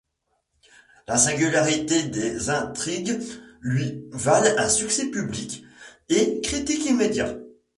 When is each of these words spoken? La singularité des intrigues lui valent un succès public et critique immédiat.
La 1.07 1.15
singularité 1.15 2.01
des 2.05 2.49
intrigues 2.49 3.19
lui 3.61 4.03
valent 4.09 4.49
un 4.57 4.67
succès 4.67 5.11
public 5.11 5.63
et 6.09 6.41
critique 6.41 6.87
immédiat. 6.87 7.35